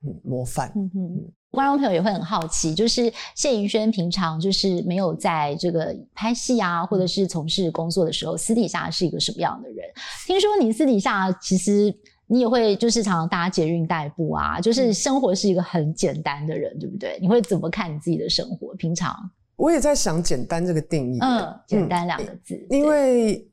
[0.06, 0.72] 嗯模范。
[0.74, 1.32] 嗯嗯。
[1.52, 9.86] 观众朋友也会很好奇，就是谢盈萱平常就是没有在这个拍戏啊，或者是从事工作的时候，私底下是一个什么样的人？
[10.26, 11.94] 听说你私底下其实
[12.26, 17.18] 你也会就是常常搭捷运代步啊，就是生活是一个很简单的人，对不对？
[17.20, 18.74] 你会怎么看你自己的生活？
[18.76, 19.14] 平常
[19.56, 23.46] 我也在想“简单”这个定义，嗯，简单两个字，因为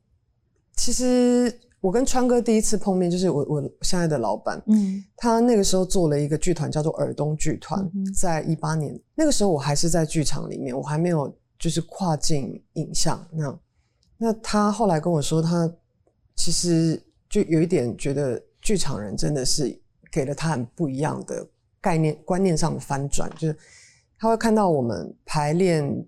[0.74, 1.54] 其实。
[1.80, 13.58] 我跟川哥第一次碰面，就是我我现在的老板，嗯，他那个时候做了一个剧团，叫做尔东剧团，在一八年，那个时候我还是在剧场里面，我还没有就是跨境影像那
[14.18, 15.72] 那他后来跟我说，他
[16.36, 19.74] 其实就有一点觉得剧场人真的是
[20.12, 21.48] 给了他很不一样的
[21.80, 23.56] 概念观念上的翻转，就是
[24.18, 26.06] 他会看到我们排练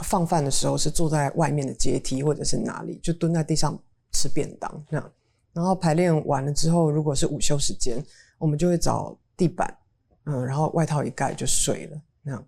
[0.00, 3.80] 放饭的时候是坐在外面的阶梯或者是哪里，就蹲在地上。
[4.12, 5.12] 吃便当那样，
[5.52, 8.04] 然后排练完了之后，如果是午休时间，
[8.38, 9.76] 我们就会找地板，
[10.24, 12.46] 嗯，然后外套一盖就睡了那样。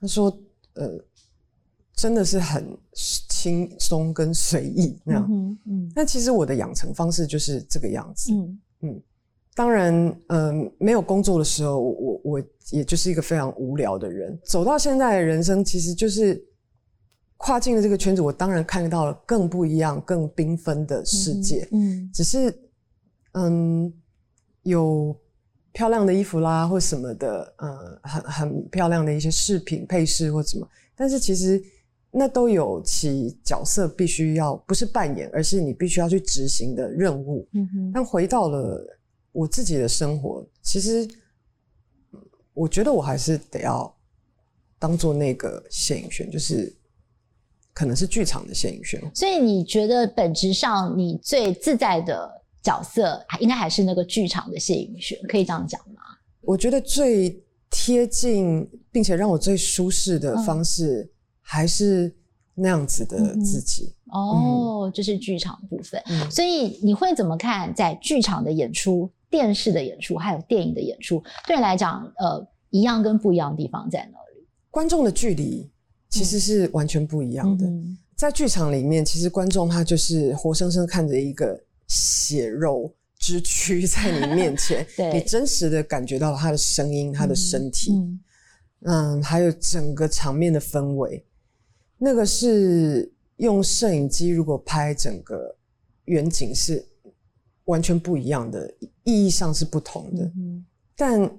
[0.00, 0.36] 他说，
[0.74, 0.98] 呃，
[1.94, 5.26] 真的是很轻松跟随意那样。
[5.30, 5.92] 嗯嗯。
[5.94, 8.32] 那其实我的养成方式就是这个样子。
[8.32, 9.02] 嗯嗯。
[9.54, 14.38] 当然，嗯，没有工作的时候，我我也就是一个非常无聊的人。
[14.44, 16.44] 走到现在的人生，其实就是。
[17.38, 21.68] 跨境的这个圈子，我当然看到了更不一样、更缤纷的世界。
[21.72, 22.52] 嗯，只是，
[23.32, 23.92] 嗯，
[24.62, 25.14] 有
[25.72, 30.66] 漂亮的衣服啦，或什么的，呃，很很漂亮的一些饰品、配饰或什么。
[30.94, 31.62] 但是其实
[32.10, 37.46] 那都有其角色必须要不是扮演，而是你必须要去执行的任务。
[37.52, 37.90] 嗯哼。
[37.92, 38.98] 但回到了
[39.32, 41.06] 我自己的生活，其实
[42.54, 43.94] 我觉得我还是得要
[44.78, 46.74] 当做那个谢颖轩，就是
[47.76, 48.98] 可能是剧场的谢颖轩。
[49.14, 52.26] 所以你觉得本质上你最自在的
[52.62, 56.00] 角色，应该还是那个剧场的谢颖轩，可以这样讲吗？
[56.40, 61.12] 我觉得最贴近并且让我最舒适的方式，
[61.42, 62.16] 还是
[62.54, 63.94] 那样子的自己。
[64.06, 66.02] 哦，这是剧场部分。
[66.30, 71.22] 所以你会怎么看在剧场的演出、电视的演出，还有电影的演出？
[71.46, 74.46] 对你来讲，呃，一样跟不一样的地方在哪里？
[74.70, 75.70] 观众的距离
[76.08, 77.66] 其实是完全不一样的。
[78.16, 87.92] 在剧场里面，其实观众他就是活生生看着一个血肉之躯 在你面前，你真实的感觉到了他的声音、他的身体，
[88.80, 91.24] 嗯，还有整个场面的氛围，
[91.98, 93.12] 那个是。
[93.38, 95.54] 用摄影机如果拍整个
[96.06, 96.82] 远景是
[97.66, 100.32] 完全不一样的，意义上是不同的。
[100.96, 101.30] 但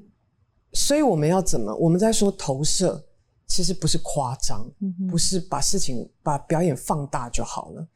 [0.74, 1.76] 所以我们要怎么？
[1.76, 3.04] 我们在说投射，
[3.48, 4.70] 其实不是夸张，
[5.10, 7.88] 不是把事情把表演放大就好了。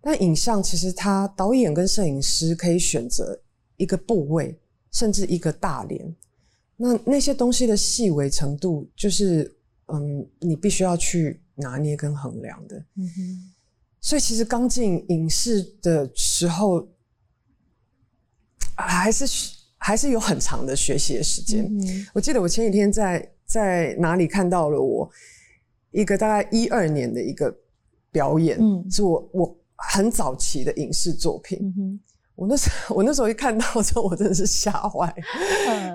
[0.00, 3.38] 但影像其实，它导演跟摄影师可以选择
[3.76, 4.58] 一个部位，
[4.90, 6.16] 甚至一个大连。
[6.76, 9.54] 那那些东西的细微程度，就是
[9.86, 11.42] 嗯，你必须要去。
[11.56, 13.52] 拿捏跟衡量的，嗯哼，
[14.00, 16.88] 所以其实刚进影视的时候，
[18.76, 19.26] 还是
[19.76, 21.70] 还是有很长的学习的时间。
[22.14, 25.10] 我记得我前几天在在哪里看到了我
[25.90, 27.52] 一个大概一二年的一个
[28.12, 31.58] 表演，嗯，是我我很早期的影视作品。
[32.36, 35.12] 我那时候， 我那时候一看到之后，我真的是吓坏。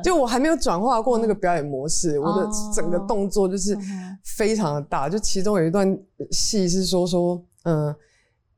[0.03, 3.76] 就我还没有转化过那个表演模式，我的整个动作就是
[4.24, 5.08] 非常的大。
[5.08, 5.97] 就其中有一段
[6.32, 7.95] 戏是说说，嗯，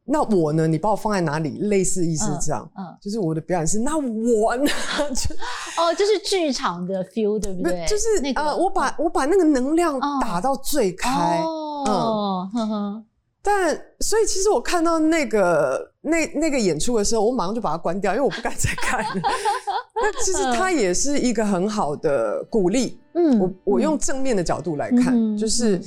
[0.09, 0.65] 那我呢？
[0.65, 1.57] 你把我放在哪里？
[1.59, 2.69] 类似意思这样。
[2.77, 4.71] 嗯，就是我的表演是那我呢？
[5.13, 5.35] 就
[5.81, 7.85] 哦，就是剧场的 feel，对不对？
[7.85, 11.39] 就是那个，我把我把那个能量打到最开。
[11.43, 13.03] 哦，呵呵。
[13.43, 19.05] 但所以，其实我看到那个那那个演出的时候，我马上就把它关掉，因为我不敢再看。
[19.95, 22.99] 那其实它也是一个很好的鼓励。
[23.13, 25.81] 嗯，我我用正面的角度来看，就是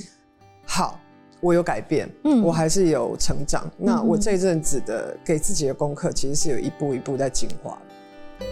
[0.65, 0.99] 好，
[1.41, 3.67] 我有改变，嗯，我还是有成长。
[3.75, 8.45] 那我这阵子的给自己的功课，其实是有一步一步在进化的。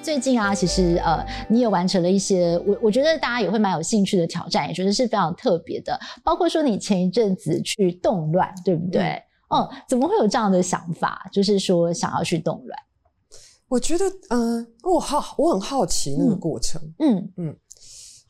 [0.00, 5.98] 最近啊，其实呃，你也完成了一些我我觉得大家也会蛮有兴趣的挑战，也觉得是非常特别的。
[6.22, 9.22] 包括说你前一阵子去动乱，对不对？
[9.54, 11.28] 嗯，怎么会有这样的想法？
[11.30, 12.78] 就是说想要去动乱？
[13.74, 16.80] 我觉得，嗯，我好，我很好奇那个过程。
[17.00, 17.56] 嗯嗯，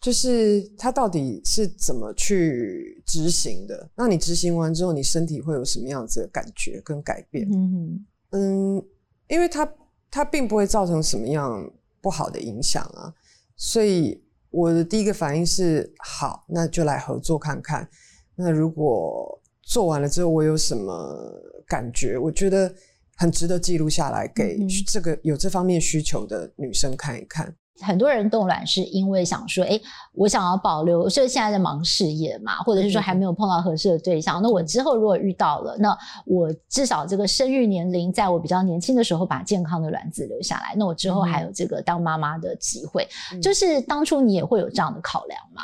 [0.00, 3.90] 就是他到底是怎么去执行的？
[3.94, 7.46] 那你执行完之后，你身体会有什么样子的感觉跟改变？
[7.52, 8.84] 嗯嗯，
[9.28, 9.70] 因为它。
[10.10, 11.68] 它并不会造成什么样
[12.00, 13.12] 不好的影响啊，
[13.56, 17.88] 所以我的第一个反应是好，那就来合作看看。
[18.36, 21.32] 那如果做完了之后，我有什么
[21.66, 22.16] 感觉？
[22.16, 22.72] 我觉得
[23.16, 27.54] 很值得记录下来，给这个有这方面需求的女生看一看。
[27.80, 29.80] 很多人冻卵是因为想说，哎，
[30.12, 34.40] 我想要保留，所以现在在忙事业嘛，或者是说还没有碰到合适的对象。
[34.40, 43.08] 那我之后如果遇到了，那我至少这个生育年龄，在我比较年轻的时候把健康的卵子留下来，那我之后还有这个当妈妈的机会。
[43.42, 45.62] 就是当初你也会有这样的考量吗？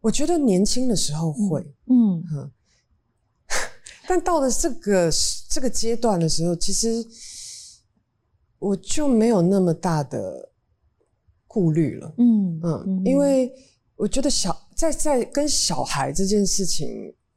[0.00, 2.50] 我觉得年轻的时候会，嗯哼，
[4.08, 5.10] 但到了这个
[5.48, 7.04] 这个阶段的时候，其实
[8.58, 10.52] 我就没有那么大的。
[11.48, 13.50] 顾虑了，嗯嗯，因为
[13.94, 16.86] 我觉得小在在跟小孩这件事情，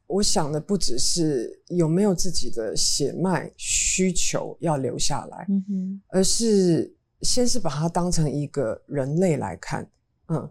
[0.06, 9.90] 我想的不只是有没有自己的血脉需求要留下来，嗯，而是先是把他当成一个人类来看，
[10.28, 10.50] 嗯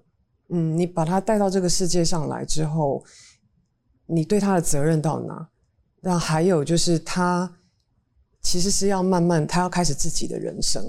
[0.50, 3.06] 嗯，你把他带到这个世界上来之后，
[4.08, 5.48] 你对他的责任到哪？
[6.02, 7.58] 那还有就是他
[8.42, 10.84] 其实是要慢慢，他要开始自己的人生，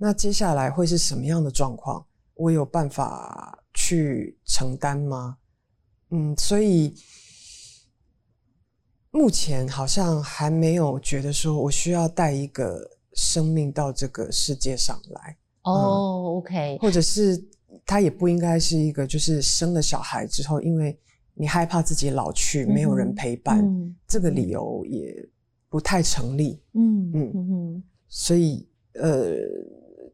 [0.00, 2.04] 那接下来会是什么样的状况？
[2.34, 5.36] 我有办法去承担吗？
[6.10, 6.94] 嗯，所以
[9.10, 12.80] 目前好像还没有觉得说我需要带一个
[13.14, 15.36] 生命到这个世界上来。
[15.62, 17.42] 哦，OK，或者是
[17.84, 20.98] 他也不应该是一个，就是生了小孩之后，因为
[21.36, 23.62] 你害怕自己老去没有人陪伴，
[24.08, 25.24] 这个理由也
[25.68, 26.60] 不太成立。
[26.72, 29.36] 嗯嗯嗯，所以呃。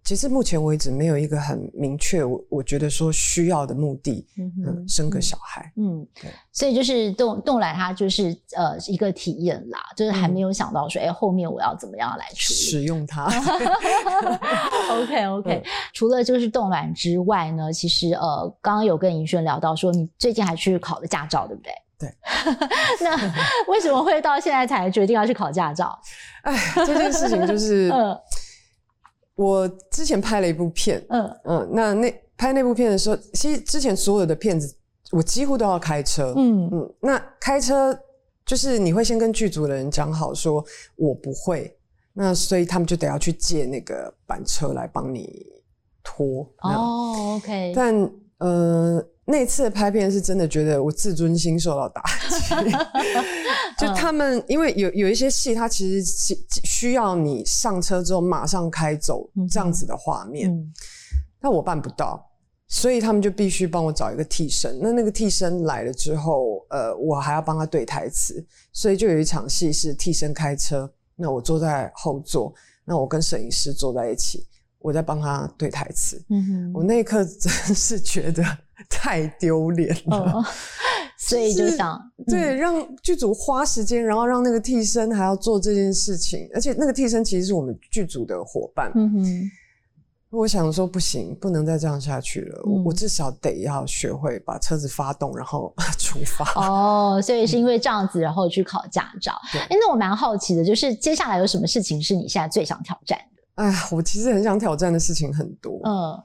[0.05, 13.27] 其实目前为止没有一个很明确，我我觉得说需要的目的，嗯，生个小孩，嗯，对，所以就是动动来，它就是呃一个体验啦，就是还没有想到说，哎，后面我要怎么样来处理使用它。
[14.91, 21.73] OK OK，除了就是冻卵之外呢，其实呃，刚刚有跟尹轩聊到说，你最近还去考了驾照，对不对？
[22.01, 22.13] 对。
[23.01, 23.17] 那
[23.69, 25.97] 为什么会到现在才决定要去考驾照？
[26.43, 27.89] 哎，这件事情就是。
[29.35, 34.75] 我之前拍了一部片，嗯嗯，那那拍那部片的时候，其实之前所有的片子
[35.11, 37.99] 我几乎都要开车，嗯嗯，那开车
[38.45, 40.65] 就是你会先跟剧组的人讲好，说
[40.97, 41.77] 我不会，
[42.13, 45.47] 那所以他们就得要去借那个板车来帮你
[46.03, 46.49] 拖。
[46.63, 49.07] 哦，OK，但呃。
[49.33, 52.71] 那次拍片是真的觉得我自尊心受到打击，
[53.81, 60.55] 就他们因为有有一些戏，它其实需要你上车之后马上开走这样子的画面，
[61.41, 62.23] 那我办不到，
[62.69, 64.79] 所以他们就必须帮我找一个替身。
[64.83, 72.53] 那那个替身来了之后，呃，我还要帮他对台词，所以就有一场戏是替身开车，那我坐在后座，
[72.85, 74.47] 那我跟摄影师坐在一起，
[74.79, 76.23] 我在帮他对台词。
[76.29, 78.45] 嗯哼，我那一刻真是觉得。
[78.91, 80.45] 太丢脸了，
[81.19, 88.91] 所以就想对让剧组花时间，然后让那个替身还要做这件事情，而且那个替身其实是我们剧组的伙伴。
[88.95, 89.51] 嗯哼，
[90.31, 92.63] 我想说不行，不能再这样下去了。
[92.85, 96.45] 我至少得要学会把车子发动，然后 出发。
[96.55, 99.33] 哦，所以是因为这样子，然后去考驾照。
[99.55, 103.63] 哎，那我蛮好奇的，就是接下来有什么事情是你现在最想挑战的？
[103.63, 105.79] 哎，我其实很想挑战的事情很多。
[105.85, 106.23] 嗯。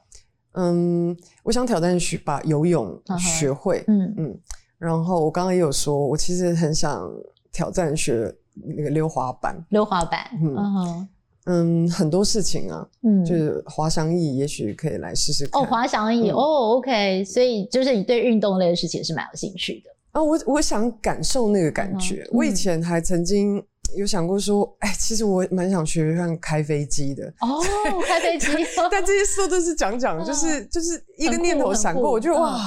[0.60, 3.84] 嗯，我想挑战学把游泳学会。
[3.86, 4.38] 嗯嗯，
[4.76, 7.08] 然后我刚刚也有说，我其实很想
[7.52, 8.34] 挑战学
[8.76, 9.56] 那个溜滑板。
[9.70, 11.08] 溜滑板，嗯
[11.46, 15.62] 嗯，很多事情啊，嗯，就是滑翔翼，也许可以来试试看。
[15.62, 19.90] 哦，滑翔翼，哦，OK，所以就是你对运动类的事情是蛮有兴趣的。
[20.12, 22.28] 啊，我我想感受那个感觉。
[22.32, 23.64] 我以前还曾经。
[23.96, 27.60] 有想过说，哎，其实我蛮想学像开飞机的哦，
[28.06, 28.48] 开飞机。
[28.90, 32.60] 但这些事都是讲讲，就是就是一个念头闪过，我觉得哇，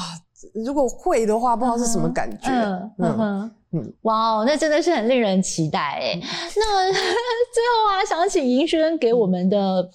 [0.65, 2.49] 如果会的话，不知道是什么感觉。
[2.97, 6.19] 嗯嗯，哇哦，那真的是很令人期待哎。
[6.19, 9.89] 那最后啊，想请银轩给我们的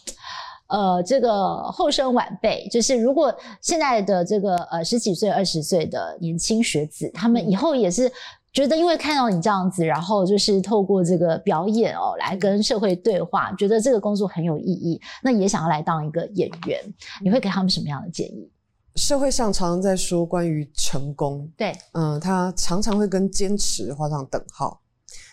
[0.68, 8.11] 呃这个后生晚辈，就是如果现在的这个呃十几岁、二十岁的年轻学子，他们以后也是。
[8.57, 16.81] 觉得因为看到你这样子，然后就是透过这个表演哦，来跟社会对话，觉得这个工作很有意义，那也想要来当一个演员，
[17.23, 18.51] 你会给他们什么样的建议？
[18.95, 24.81] 社会上常常在说关于成功，对，嗯，他常常会跟坚持画上等号，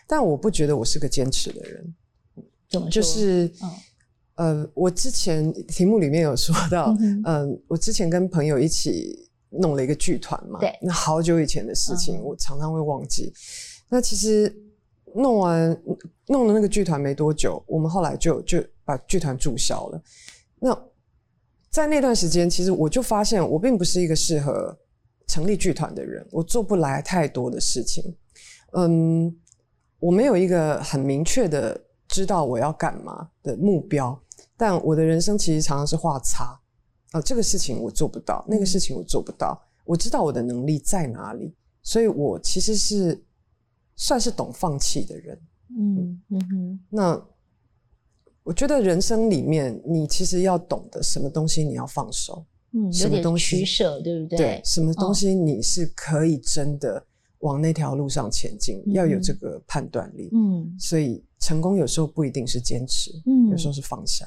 [0.06, 1.96] 但我不觉得我是个坚持的人。
[2.70, 3.50] 怎么就是，
[4.36, 6.94] 呃，我之前题目里面有说到，
[7.24, 9.30] 嗯，我之前跟朋友一起。
[9.60, 13.32] 弄了一个剧团嘛，对，那好久以前的事情，我常常会忘记。
[13.90, 14.54] 那其实
[15.16, 15.82] 弄完
[16.28, 20.02] 弄了那个剧团没多久，我们后来就就把剧团注销了。
[20.60, 20.76] 那
[21.70, 24.76] 在那段时间，其实我就发现我并不是一个适合
[25.28, 28.04] 成立剧团的人，我做不来太多的事情。
[28.74, 29.36] 嗯，
[30.00, 34.20] 我没有一个很明确的知道我要干嘛的目标，
[34.58, 36.60] 但我的人生其实常常是画叉。
[37.14, 39.62] 啊，这个事情我做不到，那个事情我做不到。
[39.86, 41.54] 我知道我的能力在哪里，
[41.84, 43.24] 所以我其实是
[43.96, 45.40] 算是懂放弃的人。
[45.78, 46.80] 嗯嗯哼。
[46.90, 47.24] 那
[48.42, 54.38] 我觉得人生里面，你其实要懂得什么东西你要放手，嗯，什么东西取舍，对不对？
[54.38, 57.06] 对，什么东西你是可以真的
[57.40, 60.30] 往那条路上前进，要有这个判断力。
[60.34, 64.26] 嗯，所以成功有时候不一定是坚持，嗯，有时候是放下。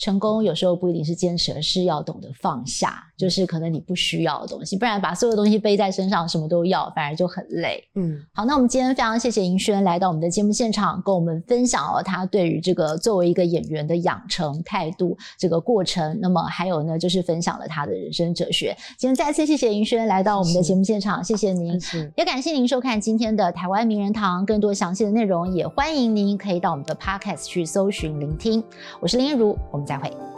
[0.00, 7.84] 成功有时候不一定是坚持，而是要懂得放下，就是可能你不需要的东西，不然把所有东西背在身上，什么都要，反而就很累。
[7.96, 16.18] 嗯，好，那我们今天非常谢谢银轩来到我们的节目现场，跟我们分享了他对于这个作为一个演员的养成态度这个过程。
[16.22, 18.74] 那么还有呢，就是分享了他的人生哲学。
[18.96, 21.78] 今天再次谢谢银轩来到我们的节目现场，谢谢您，
[22.16, 24.46] 也感谢您收看今天的台湾名人堂。
[24.46, 28.64] 更多详细的内容，也欢迎您可以到我们的 Podcast 去搜寻聆听。
[29.00, 29.86] 我是林如，我们。
[29.90, 30.29] 再会。